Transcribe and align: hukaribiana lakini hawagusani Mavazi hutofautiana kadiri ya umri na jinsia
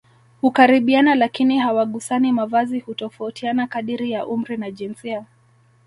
hukaribiana 0.41 1.15
lakini 1.15 1.57
hawagusani 1.59 2.31
Mavazi 2.31 2.79
hutofautiana 2.79 3.67
kadiri 3.67 4.11
ya 4.11 4.25
umri 4.27 4.57
na 4.57 4.71
jinsia 4.71 5.25